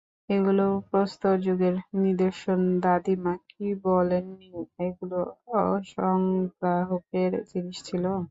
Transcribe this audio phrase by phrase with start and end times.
[0.29, 4.49] এগুলো প্রস্তরযুগের নিদর্শন দাদিমা কি বলেননি
[4.85, 5.19] এগুলো
[5.93, 8.03] সংগ্রাহকের জিনিস ছিল?